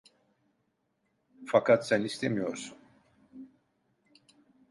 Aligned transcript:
Fakat 1.45 1.85
sen 1.87 2.03
istemiyorsun… 2.03 2.77